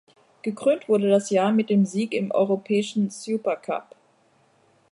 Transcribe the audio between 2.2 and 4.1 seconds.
europäischen Supercup.